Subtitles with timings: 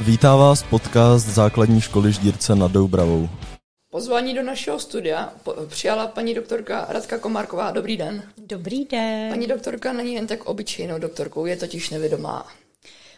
[0.00, 3.28] Vítá vás podcast základní školy Ždírce nad Doubravou.
[3.90, 5.32] Pozvání do našeho studia
[5.68, 7.70] přijala paní doktorka Radka Komárková.
[7.70, 8.22] Dobrý den.
[8.38, 9.30] Dobrý den.
[9.30, 12.48] Paní doktorka není jen tak obyčejnou doktorkou, je totiž nevědomá.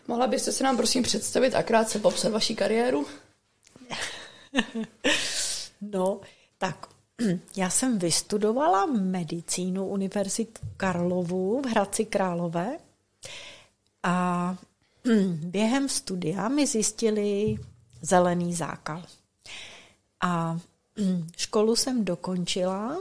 [0.09, 3.07] Mohla byste se nám prosím představit a krátce popsat vaši kariéru?
[5.81, 6.21] no,
[6.59, 6.87] tak
[7.57, 12.79] já jsem vystudovala medicínu Univerzitu Karlovu v Hradci Králové
[14.03, 14.57] a
[15.43, 17.57] během studia mi zjistili
[18.03, 19.03] zelený zákal.
[20.21, 20.59] A
[21.37, 22.97] školu jsem dokončila,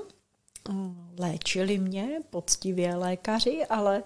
[1.19, 4.03] léčili mě poctivě lékaři, ale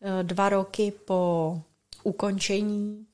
[0.00, 1.62] e, dva roky po
[2.02, 3.06] ukončení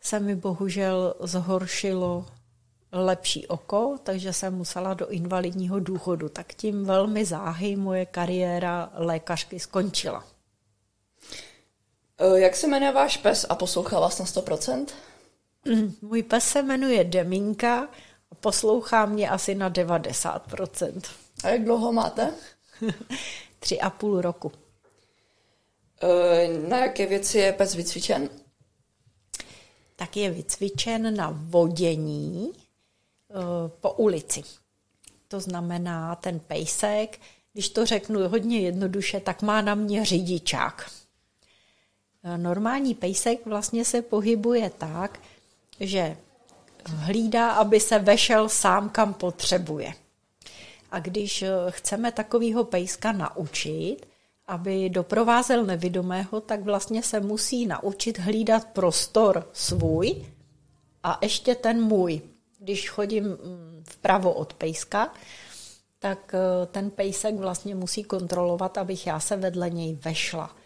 [0.00, 2.26] se mi bohužel zhoršilo
[2.92, 6.28] lepší oko, takže jsem musela do invalidního důchodu.
[6.28, 10.24] Tak tím velmi záhy moje kariéra lékařky skončila.
[12.18, 14.86] Eh, jak se jmenuje váš pes a poslouchá vás na 100%?
[15.64, 17.88] Mm, můj pes se jmenuje Deminka
[18.30, 21.00] a poslouchá mě asi na 90%.
[21.44, 22.34] A jak dlouho máte?
[23.58, 24.52] Tři a půl roku.
[26.02, 28.28] Eh, na jaké věci je pes vycvičen?
[29.96, 33.34] Tak je vycvičen na vodění eh,
[33.80, 34.42] po ulici.
[35.28, 37.20] To znamená, ten pejsek,
[37.52, 40.90] když to řeknu hodně jednoduše, tak má na mě řidičák.
[42.36, 45.20] Normální pejsek vlastně se pohybuje tak,
[45.80, 46.16] že
[46.86, 49.92] hlídá, aby se vešel sám, kam potřebuje.
[50.90, 53.96] A když eh, chceme takového pejska naučit,
[54.46, 60.26] aby doprovázel nevidomého, tak vlastně se musí naučit hlídat prostor svůj
[61.02, 62.20] a ještě ten můj.
[62.58, 65.12] Když chodím mm, vpravo od pejska,
[65.98, 70.57] tak eh, ten pejsek vlastně musí kontrolovat, abych já se vedle něj vešla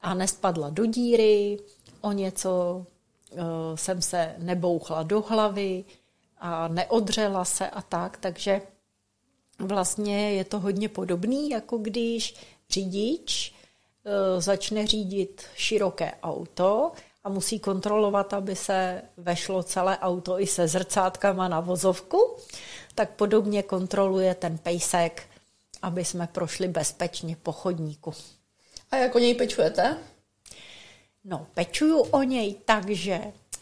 [0.00, 1.58] a nespadla do díry,
[2.00, 2.84] o něco
[3.30, 3.38] uh,
[3.74, 5.84] jsem se nebouchla do hlavy
[6.38, 8.62] a neodřela se a tak, takže
[9.58, 12.34] vlastně je to hodně podobný, jako když
[12.70, 13.54] řidič
[14.04, 16.92] uh, začne řídit široké auto
[17.24, 22.36] a musí kontrolovat, aby se vešlo celé auto i se zrcátkama na vozovku,
[22.94, 25.22] tak podobně kontroluje ten pejsek,
[25.82, 28.12] aby jsme prošli bezpečně po chodníku.
[28.90, 29.96] A jak o něj pečujete?
[31.24, 33.20] No, pečuju o něj tak, že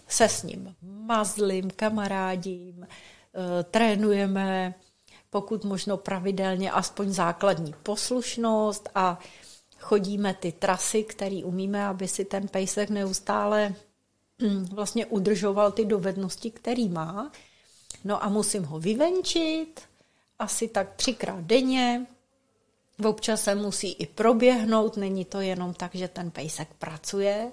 [0.09, 4.75] se s ním mazlím, kamarádím, e, trénujeme
[5.31, 9.19] pokud možno pravidelně aspoň základní poslušnost a
[9.79, 13.75] chodíme ty trasy, které umíme, aby si ten pejsek neustále
[14.43, 17.33] hm, vlastně udržoval ty dovednosti, který má.
[18.05, 19.81] No a musím ho vyvenčit
[20.39, 22.07] asi tak třikrát denně,
[23.05, 27.53] Občas se musí i proběhnout, není to jenom tak, že ten pejsek pracuje,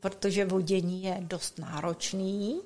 [0.00, 2.60] protože vodění je dost náročný,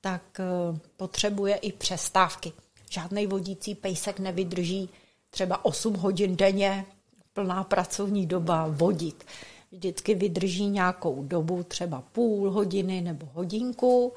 [0.00, 2.52] tak eh, potřebuje i přestávky.
[2.90, 4.90] Žádný vodící pejsek nevydrží
[5.30, 6.86] třeba 8 hodin denně,
[7.32, 9.24] plná pracovní doba vodit.
[9.72, 14.12] Vždycky vydrží nějakou dobu, třeba půl hodiny nebo hodinku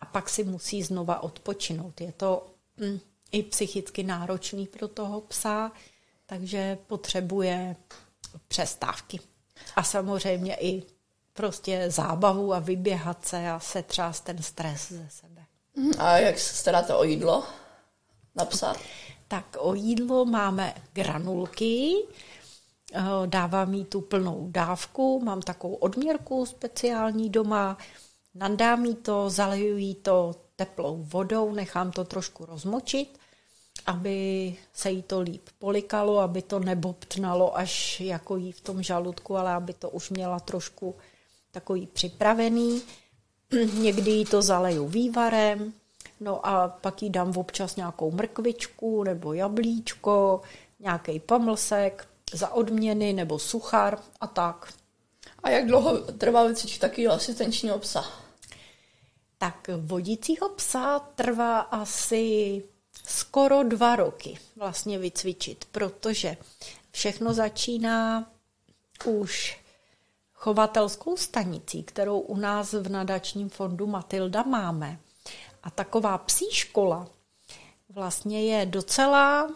[0.00, 2.00] a pak si musí znova odpočinout.
[2.00, 2.46] Je to
[2.80, 2.98] hm,
[3.32, 5.72] i psychicky náročný pro toho psa,
[6.26, 7.76] takže potřebuje
[8.48, 9.20] přestávky.
[9.76, 10.82] A samozřejmě i
[11.32, 15.44] prostě zábavu a vyběhat se a setřást ten stres ze sebe.
[15.76, 15.92] Mhm.
[15.98, 17.44] A jak se staráte o jídlo
[18.34, 18.76] napsat?
[19.28, 21.94] Tak o jídlo máme granulky,
[22.92, 27.78] eh, dávám jí tu plnou dávku, mám takovou odměrku speciální doma,
[28.34, 33.18] nandám jí to, zaleju jí to teplou vodou, nechám to trošku rozmočit
[33.86, 39.36] aby se jí to líp polikalo, aby to nebobtnalo až jako jí v tom žaludku,
[39.36, 40.94] ale aby to už měla trošku
[41.50, 42.82] takový připravený.
[43.74, 45.72] Někdy jí to zaleju vývarem,
[46.20, 50.40] no a pak jí dám občas nějakou mrkvičku nebo jablíčko,
[50.80, 54.72] nějaký pomlsek za odměny nebo suchar a tak.
[55.42, 58.04] A jak dlouho trvá vycvičit takového asistenčního psa?
[59.38, 62.62] Tak vodícího psa trvá asi
[63.06, 66.36] skoro dva roky vlastně vycvičit, protože
[66.90, 68.30] všechno začíná
[69.04, 69.60] už
[70.34, 74.98] chovatelskou stanicí, kterou u nás v nadačním fondu Matilda máme.
[75.62, 77.08] A taková psí škola
[77.88, 79.50] vlastně je docela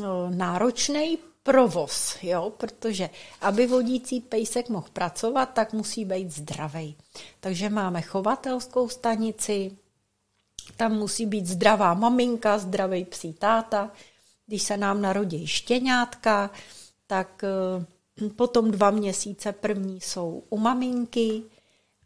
[0.00, 2.52] no, náročný provoz, jo?
[2.56, 3.10] protože
[3.40, 6.96] aby vodící pejsek mohl pracovat, tak musí být zdravý.
[7.40, 9.76] Takže máme chovatelskou stanici,
[10.76, 13.90] tam musí být zdravá maminka, zdravý psí táta.
[14.46, 16.50] Když se nám narodí štěňátka,
[17.06, 21.42] tak eh, potom dva měsíce první jsou u maminky,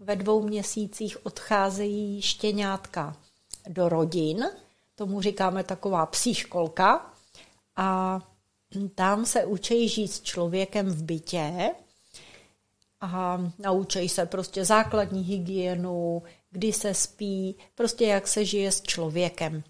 [0.00, 3.16] ve dvou měsících odcházejí štěňátka
[3.68, 4.44] do rodin,
[4.94, 7.12] tomu říkáme taková psí školka,
[7.76, 8.20] a
[8.94, 11.70] tam se učí žít s člověkem v bytě.
[13.00, 16.22] A naučí se prostě základní hygienu,
[16.56, 19.62] kdy se spí, prostě jak se žije s člověkem.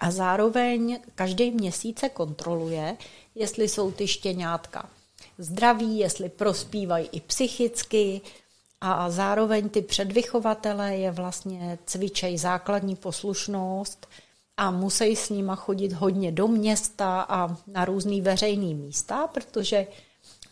[0.00, 2.96] A zároveň každý měsíc se kontroluje,
[3.34, 4.88] jestli jsou ty štěňátka
[5.38, 8.20] zdraví, jestli prospívají i psychicky,
[8.80, 14.06] a zároveň ty předvychovatele je vlastně cvičej základní poslušnost
[14.56, 19.86] a musí s nima chodit hodně do města a na různý veřejný místa, protože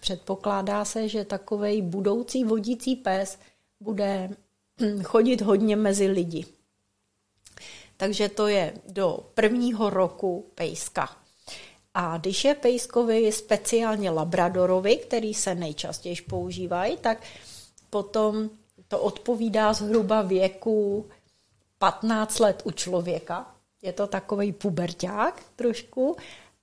[0.01, 3.39] předpokládá se, že takový budoucí vodící pes
[3.81, 4.31] bude
[5.03, 6.47] chodit hodně mezi lidi.
[7.97, 11.17] Takže to je do prvního roku pejska.
[11.95, 17.23] A když je pejskovi speciálně labradorovi, který se nejčastěji používají, tak
[17.91, 18.51] potom
[18.89, 21.07] to odpovídá zhruba věku
[21.79, 23.55] 15 let u člověka.
[23.83, 26.17] Je to takový puberták trošku.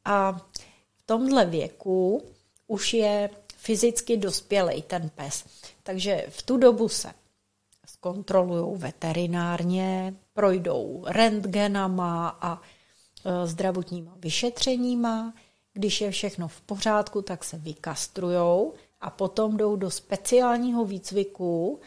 [0.05, 0.31] A
[0.97, 2.23] v tomhle věku
[2.67, 5.43] už je fyzicky dospělý ten pes.
[5.83, 7.13] Takže v tu dobu se
[7.99, 12.61] zkontrolují veterinárně, projdou rentgenama a
[13.25, 15.33] e, zdravotníma vyšetřeníma.
[15.73, 21.79] Když je všechno v pořádku, tak se vykastrujou a potom jdou do speciálního výcviku,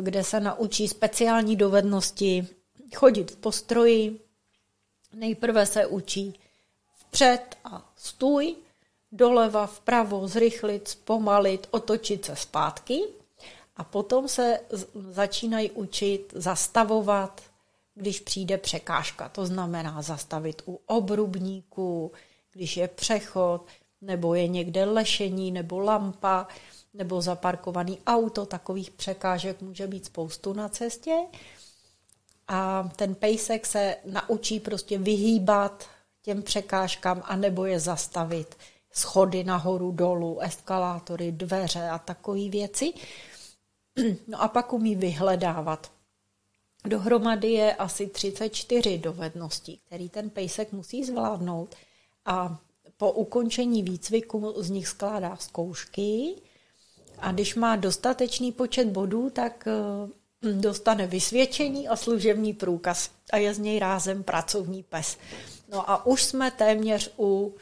[0.00, 2.48] kde se naučí speciální dovednosti
[2.94, 4.20] chodit v postroji.
[5.14, 6.40] Nejprve se učí
[6.94, 8.56] vpřed a stůj,
[9.12, 13.02] doleva, vpravo, zrychlit, zpomalit, otočit se zpátky
[13.76, 14.60] a potom se
[15.10, 17.42] začínají učit zastavovat,
[17.94, 19.28] když přijde překážka.
[19.28, 22.12] To znamená zastavit u obrubníku,
[22.52, 23.66] když je přechod,
[24.00, 26.46] nebo je někde lešení, nebo lampa,
[26.94, 28.46] nebo zaparkovaný auto.
[28.46, 31.16] Takových překážek může být spoustu na cestě.
[32.48, 35.84] A ten pejsek se naučí prostě vyhýbat
[36.22, 38.56] těm překážkám, anebo je zastavit.
[38.92, 42.92] Schody nahoru, dolů, eskalátory, dveře a takové věci.
[44.28, 45.92] No a pak umí vyhledávat.
[46.84, 51.74] Dohromady je asi 34 dovedností, který ten pejsek musí zvládnout.
[52.24, 52.58] A
[52.96, 56.34] po ukončení výcviku z nich skládá zkoušky
[57.18, 63.54] a když má dostatečný počet bodů, tak eh, dostane vysvědčení a služební průkaz a je
[63.54, 65.18] z něj rázem pracovní pes.
[65.68, 67.54] No a už jsme téměř u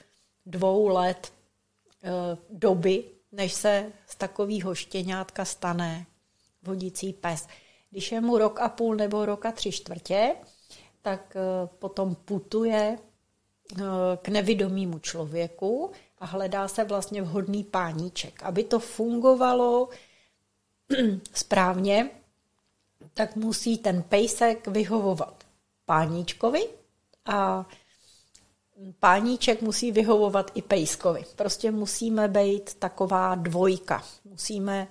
[0.46, 1.32] dvou let
[2.02, 2.10] e,
[2.50, 6.06] doby, než se z takového štěňátka stane
[6.62, 7.48] vodící pes.
[7.90, 10.34] Když je mu rok a půl nebo roka tři čtvrtě,
[11.02, 12.98] tak e, potom putuje
[14.22, 18.42] k nevidomímu člověku a hledá se vlastně vhodný páníček.
[18.42, 19.88] Aby to fungovalo
[21.34, 22.10] správně,
[23.14, 25.44] tak musí ten pejsek vyhovovat
[25.86, 26.68] páníčkovi
[27.24, 27.66] a
[29.00, 31.24] páníček musí vyhovovat i pejskovi.
[31.36, 34.02] Prostě musíme být taková dvojka.
[34.24, 34.88] Musíme,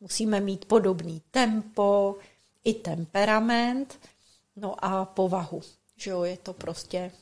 [0.00, 2.16] musíme mít podobný tempo,
[2.64, 3.98] i temperament,
[4.56, 5.62] no a povahu.
[5.96, 7.12] Že jo, je to prostě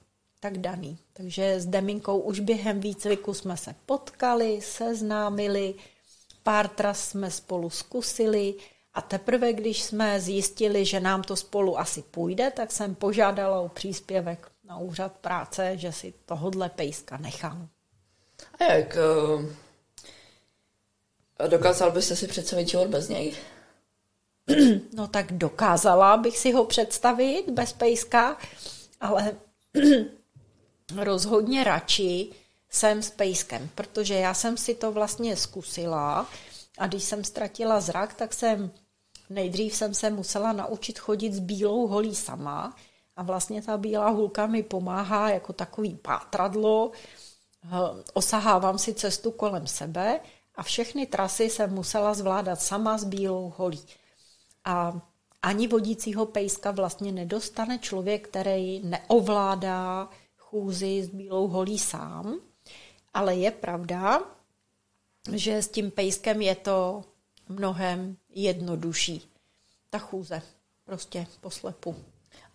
[0.41, 0.99] tak daný.
[1.13, 5.75] Takže s Deminkou už během výcviku jsme se potkali, seznámili,
[6.43, 8.55] pár tras jsme spolu zkusili
[8.95, 13.69] a teprve, když jsme zjistili, že nám to spolu asi půjde, tak jsem požádala o
[13.69, 17.69] příspěvek na úřad práce, že si tohodle pejska nechám.
[18.61, 18.97] A jak?
[21.41, 23.35] Uh, dokázal byste si představit život bez něj?
[24.93, 28.37] No tak dokázala bych si ho představit bez pejska,
[29.01, 29.37] ale
[30.97, 32.31] rozhodně radši
[32.71, 36.29] jsem s pejskem, protože já jsem si to vlastně zkusila
[36.79, 38.71] a když jsem ztratila zrak, tak jsem
[39.31, 42.77] nejdřív jsem se musela naučit chodit s bílou holí sama
[43.17, 46.93] a vlastně ta bílá hulka mi pomáhá jako takový pátradlo,
[48.13, 50.21] osahávám si cestu kolem sebe
[50.55, 53.81] a všechny trasy jsem musela zvládat sama s bílou holí.
[54.65, 55.01] A
[55.43, 60.09] ani vodícího pejska vlastně nedostane člověk, který neovládá
[60.39, 62.41] chůzi s bílou holí sám,
[63.15, 64.23] ale je pravda,
[65.33, 67.05] že s tím pejskem je to
[67.49, 69.31] mnohem jednodušší.
[69.91, 70.43] Ta chůze,
[70.85, 71.97] prostě poslepu.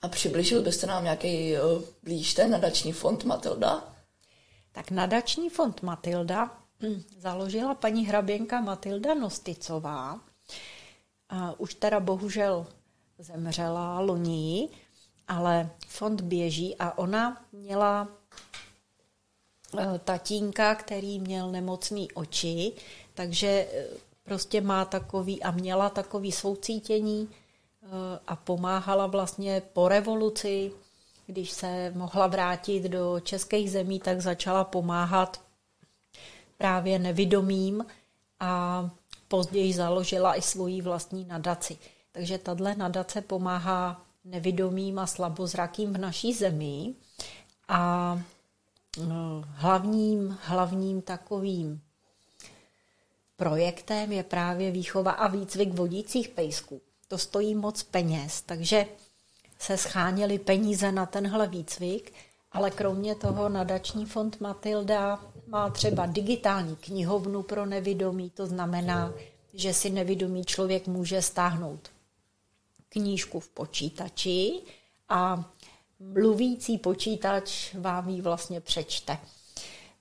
[0.01, 3.95] A přibližil byste nám nějaký uh, blíž ten nadační fond Matilda?
[4.71, 6.57] Tak nadační fond Matilda
[7.17, 10.19] založila paní hraběnka Matilda Nosticová.
[11.29, 12.65] A už teda bohužel
[13.19, 14.69] zemřela loni,
[15.27, 18.07] ale fond běží a ona měla
[19.79, 22.73] eh, tatínka, který měl nemocný oči,
[23.13, 23.87] takže eh,
[24.23, 27.87] prostě má takový a měla takový soucítění eh,
[28.27, 30.71] a pomáhala vlastně po revoluci,
[31.25, 35.48] když se mohla vrátit do českých zemí, tak začala pomáhat
[36.59, 37.85] právě nevidomým
[38.39, 38.89] a
[39.27, 41.77] později založila i svoji vlastní nadaci.
[42.11, 46.93] Takže tahle nadace pomáhá nevidomým a slabozrakým v naší zemi
[47.67, 48.19] a
[49.07, 51.81] no, hlavním, hlavním takovým
[53.35, 56.81] projektem je právě výchova a výcvik vodících pejsků.
[57.07, 58.85] To stojí moc peněz, takže
[59.59, 62.13] se scháněly peníze na tenhle výcvik,
[62.51, 65.19] ale kromě toho nadační fond Matilda
[65.49, 69.13] má třeba digitální knihovnu pro nevidomí, to znamená,
[69.53, 71.89] že si nevidomý člověk může stáhnout
[72.89, 74.59] knížku v počítači
[75.09, 75.51] a
[75.99, 79.17] mluvící počítač vám ji vlastně přečte.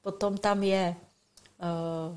[0.03, 0.97] Potom tam je
[1.59, 2.17] uh,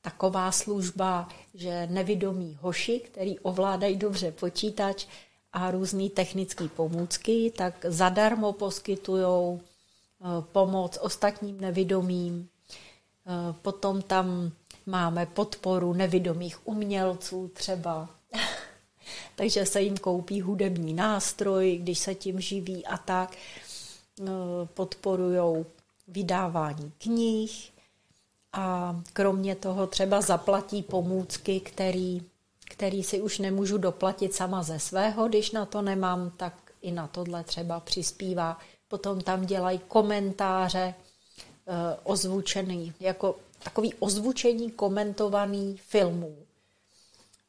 [0.00, 5.06] taková služba, že nevidomí hoši, který ovládají dobře počítač
[5.52, 9.60] a různé technické pomůcky, tak zadarmo poskytují uh,
[10.52, 12.48] pomoc ostatním nevidomým.
[13.24, 14.52] Uh, potom tam
[14.86, 18.08] máme podporu nevidomých umělců třeba
[19.36, 23.36] takže se jim koupí hudební nástroj, když se tím živí a tak.
[24.20, 24.24] Eh,
[24.74, 25.64] Podporují
[26.08, 27.72] vydávání knih
[28.52, 32.22] a kromě toho třeba zaplatí pomůcky, který,
[32.70, 37.06] který si už nemůžu doplatit sama ze svého, když na to nemám, tak i na
[37.06, 38.58] tohle třeba přispívá.
[38.88, 41.11] Potom tam dělají komentáře eh,
[42.04, 46.36] ozvučený, jako takový ozvučení komentovaný filmů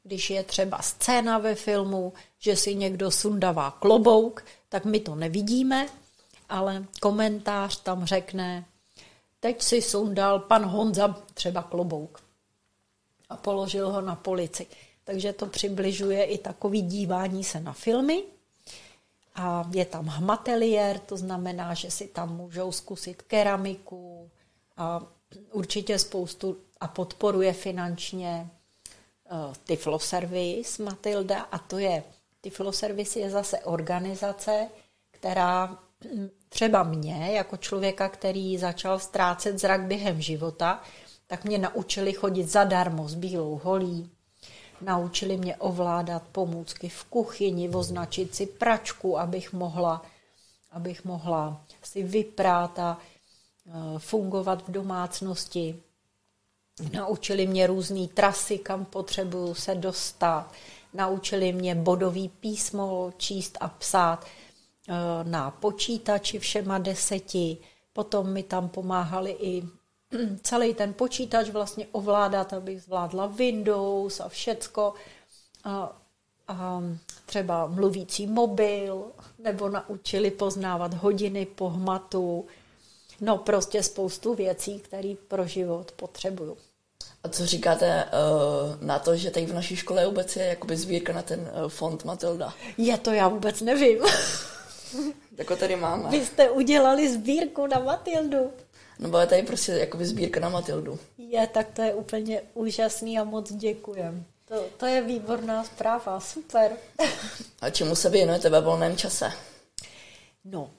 [0.04, 5.88] když je třeba scéna ve filmu, že si někdo sundává klobouk, tak my to nevidíme,
[6.50, 8.66] ale komentář tam řekne,
[9.40, 12.24] teď si sundal pan Honza třeba klobouk
[13.30, 14.68] a položil ho na polici.
[15.04, 18.24] Takže to přibližuje i takový dívání se na filmy.
[19.36, 24.30] A je tam hmateliér, to znamená, že si tam můžou zkusit keramiku
[24.78, 25.02] a
[25.52, 28.50] určitě spoustu a podporuje finančně
[29.34, 32.04] Eh, Tiflo Service Matilda a to je
[32.42, 34.68] Tiflo Service je zase organizace,
[35.12, 40.84] která hm, třeba mě, jako člověka, který začal ztrácet zrak během života,
[41.28, 44.10] tak mě naučili chodit zadarmo s bílou holí,
[44.84, 50.02] naučili mě ovládat pomůcky v kuchyni, označit si pračku, abych mohla,
[50.72, 55.80] abych mohla si vyprát a eh, fungovat v domácnosti.
[56.94, 60.52] Naučili mě různé trasy, kam potřebuju se dostat.
[60.94, 67.58] Naučili mě bodový písmo číst a psát eh, na počítači všema deseti.
[67.94, 69.64] Potom mi tam pomáhali i
[70.44, 74.94] celý ten počítač vlastně ovládat, abych zvládla Windows a všecko.
[75.64, 76.02] A,
[76.48, 76.84] a
[77.26, 79.04] třeba mluvící mobil,
[79.40, 82.46] nebo naučili poznávat hodiny po hmatu,
[83.22, 86.58] No prostě spoustu věcí, které pro život potřebuju.
[87.24, 91.14] A co říkáte uh, na to, že tady v naší škole vůbec je jakoby sbírka
[91.14, 92.54] na ten uh, fond Matilda?
[92.78, 94.00] Je to, já vůbec nevím.
[95.38, 96.10] tak ho tady máme.
[96.10, 98.52] Vy jste udělali sbírku na Matildu.
[99.00, 101.00] No bo je tady prostě jakoby sbírka na Matildu.
[101.18, 104.26] Je, tak to je úplně úžasný a moc děkujem.
[104.46, 106.72] To, to je výborná zpráva, super.
[107.62, 109.32] a čemu se věnujete ve volném čase?
[110.46, 110.72] No,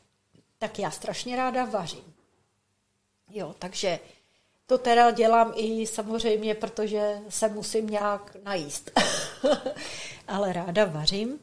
[0.58, 2.14] tak já strašně ráda vařím.
[3.30, 3.98] Jo, takže
[4.66, 8.90] to teda dělám i samozřejmě, protože se musím nějak najíst.
[10.28, 11.38] Ale ráda vařím,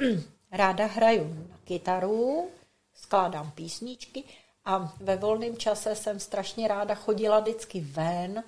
[0.52, 2.50] ráda hraju na kytaru,
[2.94, 4.24] skládám písničky
[4.64, 8.44] a ve volném čase jsem strašně ráda chodila vždycky ven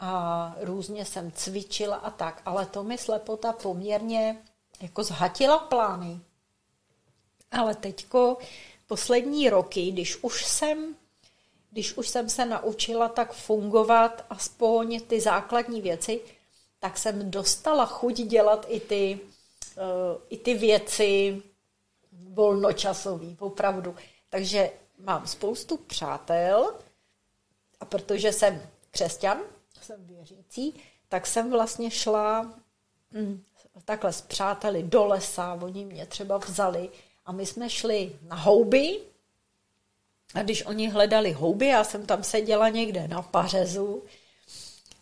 [0.00, 4.42] a různě jsem cvičila a tak, ale to mi slepota poměrně
[4.80, 6.20] jako zhatila plány.
[7.52, 8.38] Ale teďko
[8.86, 10.96] poslední roky, když už jsem
[11.76, 16.20] když už jsem se naučila tak fungovat aspoň ty základní věci,
[16.78, 19.20] tak jsem dostala chuť dělat i ty,
[19.76, 21.42] uh, i ty věci
[22.12, 23.96] volnočasový, opravdu.
[24.30, 26.74] Takže mám spoustu přátel
[27.80, 29.40] a protože jsem křesťan,
[29.82, 30.74] jsem věřící,
[31.08, 32.54] tak jsem vlastně šla
[33.12, 33.42] hm,
[33.84, 36.90] takhle s přáteli do lesa, oni mě třeba vzali
[37.26, 39.00] a my jsme šli na houby,
[40.34, 44.02] a když oni hledali houby, já jsem tam seděla někde na pařezu,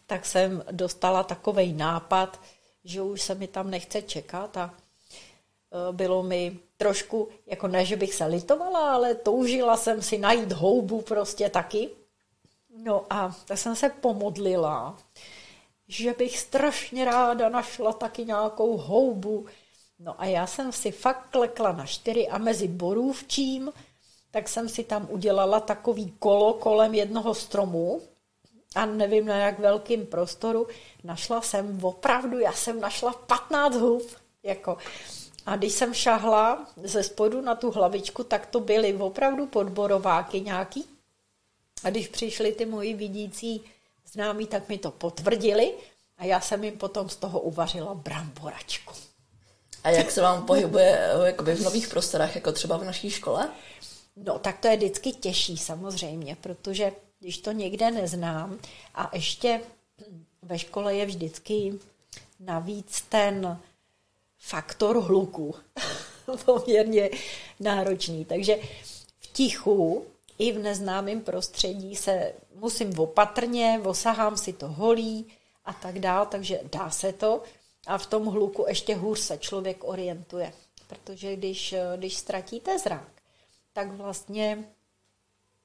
[0.07, 2.41] tak jsem dostala takový nápad,
[2.85, 4.75] že už se mi tam nechce čekat a
[5.93, 11.01] bylo mi trošku, jako ne, že bych se litovala, ale toužila jsem si najít houbu
[11.01, 11.91] prostě taky.
[12.77, 14.99] No a tak jsem se pomodlila,
[15.89, 19.47] že bych strašně ráda našla taky nějakou houbu.
[19.99, 23.73] No a já jsem si fakt klekla na čtyři a mezi borůvčím,
[24.31, 28.03] tak jsem si tam udělala takový kolo kolem jednoho stromu
[28.75, 30.67] a nevím na jak velkým prostoru.
[31.05, 34.03] Našla jsem opravdu, já jsem našla 15 hub.
[34.43, 34.79] Jako.
[35.47, 40.85] A když jsem šahla ze spodu na tu hlavičku, tak to byly opravdu podborováky nějaký.
[41.85, 43.65] A když přišli ty moji vidící
[44.13, 45.75] známí, tak mi to potvrdili
[46.19, 48.95] a já jsem jim potom z toho uvařila bramboračku.
[49.85, 53.49] A jak se vám pohybuje eh, jakoby v nových prostorách, jako třeba v naší škole?
[54.17, 58.59] No, tak to je vždycky těžší samozřejmě, protože když to někde neznám
[58.95, 59.61] a ještě
[60.43, 61.75] ve škole je vždycky
[62.41, 63.61] navíc ten
[64.45, 65.55] faktor hluku
[66.45, 67.11] poměrně
[67.61, 68.25] náročný.
[68.25, 68.59] Takže
[69.21, 70.07] v tichu
[70.39, 75.27] i v neznámém prostředí se musím opatrně, osahám si to holí
[75.65, 77.43] a tak dál, takže dá se to.
[77.87, 80.53] A v tom hluku ještě hůř se člověk orientuje.
[80.87, 83.09] Protože když, když ztratíte zrak,
[83.73, 84.65] tak vlastně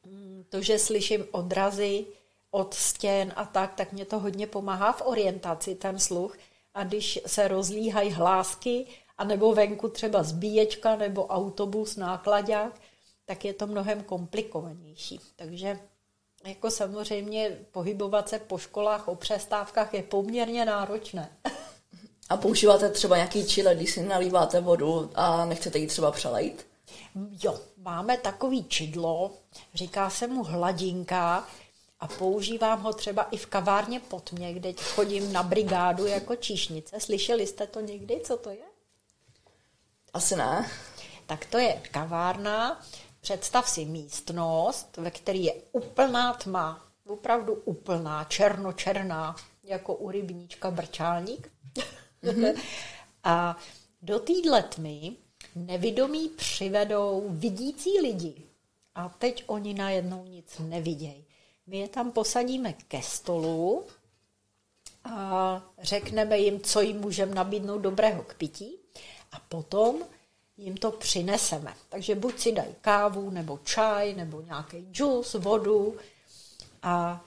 [0.06, 2.06] mm, to, že slyším odrazy
[2.52, 6.38] od stěn a tak, tak mě to hodně pomáhá v orientaci, ten sluch.
[6.80, 8.86] A když se rozlíhají hlásky,
[9.18, 12.82] anebo venku třeba zbíječka nebo autobus, nákladák,
[13.26, 15.20] tak je to mnohem komplikovanější.
[15.36, 15.80] Takže
[16.46, 21.30] jako samozřejmě pohybovat se po školách o přestávkách je poměrně náročné.
[22.30, 26.68] A používáte třeba nějaký čile, když si nalíváte vodu a nechcete ji třeba přelejt?
[27.44, 29.32] Jo, máme takový čidlo,
[29.74, 31.48] říká se mu hladinka
[32.00, 37.00] a používám ho třeba i v kavárně pod mě, kde chodím na brigádu jako číšnice.
[37.00, 38.70] Slyšeli jste to někdy, co to je?
[40.14, 40.72] Asi ne.
[41.26, 42.82] Tak to je kavárna,
[43.22, 51.52] Představ si místnost, ve které je úplná tma, opravdu úplná, černočerná, jako u rybníčka brčálník.
[52.24, 52.62] Mm-hmm.
[53.24, 53.58] a
[54.02, 55.16] do téhle tmy
[55.56, 58.36] nevidomí přivedou vidící lidi.
[58.96, 61.26] A teď oni najednou nic nevidějí.
[61.70, 63.84] My je tam posadíme ke stolu
[65.04, 68.76] a řekneme jim, co jim můžeme nabídnout dobrého k pití.
[69.32, 69.96] A potom
[70.58, 71.74] jim to přineseme.
[71.90, 75.98] Takže buď si dají kávu, nebo čaj, nebo nějaký džus, vodu.
[76.84, 77.26] A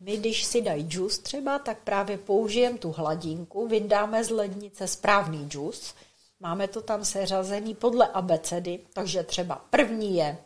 [0.00, 5.48] my, když si dají džus třeba, tak právě použijeme tu hladinku, vyndáme z lednice správný
[5.48, 5.94] džus,
[6.40, 10.38] máme to tam seřazený podle abecedy, takže třeba první je,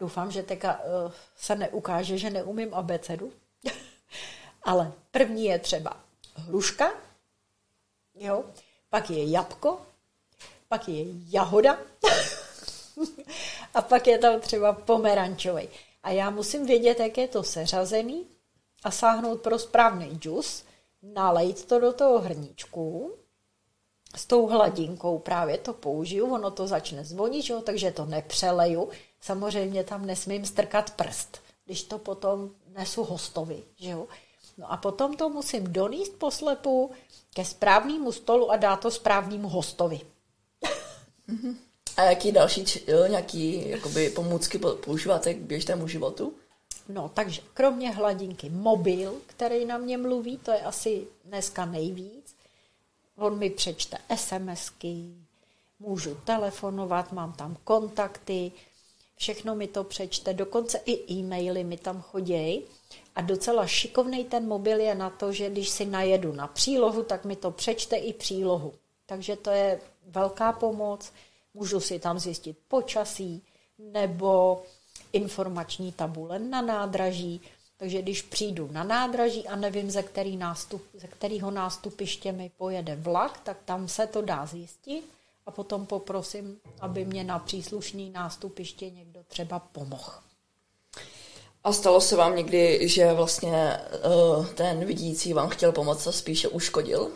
[0.00, 3.32] doufám, že teďka uh, se neukáže, že neumím abecedu,
[4.62, 5.96] ale první je třeba
[6.34, 6.92] hruška,
[8.14, 8.44] jo,
[8.90, 9.80] pak je jabko,
[10.68, 11.78] pak je jahoda
[13.74, 15.68] a pak je tam třeba pomerančový.
[16.02, 18.26] A já musím vědět, jak je to seřazený
[18.84, 20.64] a sáhnout pro správný džus,
[21.02, 23.12] nalejt to do toho hrníčku,
[24.16, 28.88] s tou hladinkou právě to použiju, ono to začne zvonit, jo, takže to nepřeleju.
[29.22, 33.62] Samozřejmě tam nesmím strkat prst, když to potom nesu hostovi.
[33.76, 34.06] Že jo.
[34.58, 36.90] No a potom to musím donést poslepu
[37.34, 40.00] ke správnému stolu a dát to správnému hostovi.
[41.96, 46.34] A jaký další jo, nějaký jakoby, pomůcky používáte k běžnému životu?
[46.88, 52.36] No, takže kromě hladinky mobil, který na mě mluví, to je asi dneska nejvíc.
[53.16, 55.04] On mi přečte SMSky,
[55.78, 58.52] můžu telefonovat, mám tam kontakty,
[59.22, 62.62] všechno mi to přečte, dokonce i e-maily mi tam chodí.
[63.14, 67.24] A docela šikovný ten mobil je na to, že když si najedu na přílohu, tak
[67.24, 68.74] mi to přečte i přílohu.
[69.06, 71.12] Takže to je velká pomoc.
[71.54, 73.42] Můžu si tam zjistit počasí
[73.78, 74.62] nebo
[75.12, 77.40] informační tabule na nádraží.
[77.76, 82.96] Takže když přijdu na nádraží a nevím, ze, který nástup, ze kterého nástupiště mi pojede
[82.96, 85.04] vlak, tak tam se to dá zjistit
[85.46, 90.12] a potom poprosím, aby mě na příslušný nástupiště někdo třeba pomohl.
[91.64, 93.80] A stalo se vám někdy, že vlastně
[94.36, 97.10] uh, ten vidící vám chtěl pomoct a spíše uškodil?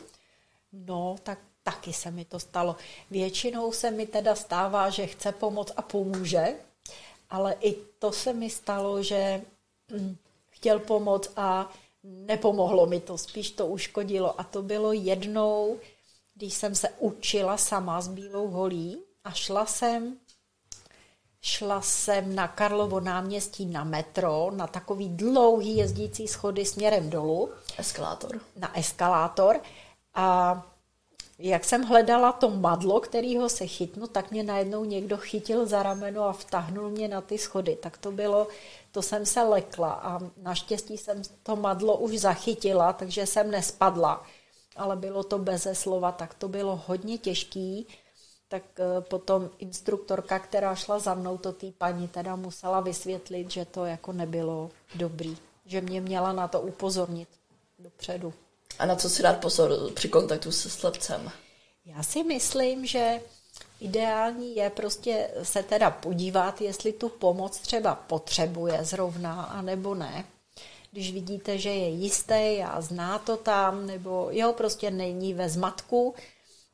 [0.72, 2.76] No, tak taky se mi to stalo.
[3.10, 6.46] Většinou se mi teda stává, že chce pomoct a pomůže,
[7.30, 9.42] ale i to se mi stalo, že
[9.90, 10.16] hm,
[10.50, 11.70] chtěl pomoct a
[12.02, 14.40] nepomohlo mi to, spíš to uškodilo.
[14.40, 15.78] A to bylo jednou,
[16.34, 20.16] když jsem se učila sama s bílou holí a šla jsem
[21.46, 27.50] šla jsem na Karlovo náměstí na metro, na takový dlouhý jezdící schody směrem dolů.
[27.78, 28.40] Eskalátor.
[28.56, 29.60] Na eskalátor.
[30.14, 30.62] A
[31.38, 36.22] jak jsem hledala to madlo, kterýho se chytnu, tak mě najednou někdo chytil za rameno
[36.22, 37.76] a vtahnul mě na ty schody.
[37.76, 38.48] Tak to bylo,
[38.92, 44.26] to jsem se lekla a naštěstí jsem to madlo už zachytila, takže jsem nespadla.
[44.76, 47.86] ale bylo to beze slova, tak to bylo hodně těžký.
[48.48, 53.64] Tak eh, potom instruktorka, která šla za mnou, to té paní teda musela vysvětlit, že
[53.64, 57.28] to jako nebylo dobrý, že mě měla na to upozornit
[57.78, 58.32] dopředu.
[58.78, 61.30] A na co si dát pozor při kontaktu se slepcem?
[61.84, 63.20] Já si myslím, že
[63.80, 70.24] ideální je prostě se teda podívat, jestli tu pomoc třeba potřebuje zrovna, anebo ne.
[70.92, 76.14] Když vidíte, že je jistý a zná to tam, nebo jeho prostě není ve zmatku,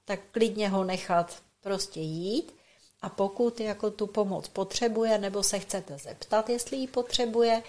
[0.04, 2.54] tak klidně ho nechat prostě jít.
[3.02, 7.62] A pokud jako tu pomoc potřebuje, nebo se chcete zeptat, jestli ji potřebuje,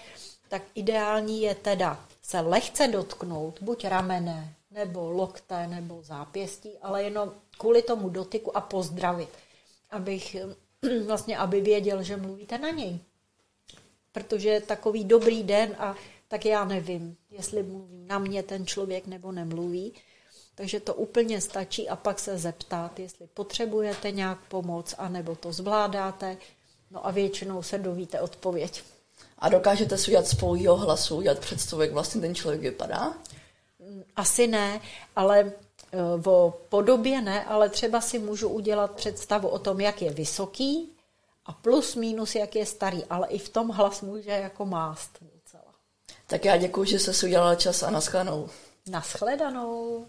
[0.48, 7.32] tak ideální je teda se lehce dotknout, buď ramene, nebo lokte, nebo zápěstí, ale jenom
[7.58, 9.28] kvůli tomu dotyku a pozdravit,
[9.90, 10.36] abych
[11.06, 12.98] vlastně, aby věděl, že mluvíte na něj.
[14.12, 15.94] Protože takový dobrý den a
[16.28, 19.92] tak já nevím, jestli mluví na mě ten člověk nebo nemluví.
[20.54, 26.36] Takže to úplně stačí a pak se zeptat, jestli potřebujete nějak pomoc, anebo to zvládáte.
[26.90, 28.82] No a většinou se dovíte odpověď.
[29.38, 33.14] A dokážete si udělat spolu jeho hlasu, udělat představu, jak vlastně ten člověk vypadá?
[34.16, 34.80] Asi ne,
[35.16, 35.52] ale e,
[36.30, 40.92] o podobě ne, ale třeba si můžu udělat představu o tom, jak je vysoký
[41.46, 45.74] a plus minus, jak je starý, ale i v tom hlas může jako mást docela.
[46.26, 48.48] Tak já děkuji, že jsi si udělala čas a naschledanou.
[48.86, 50.06] Naschledanou.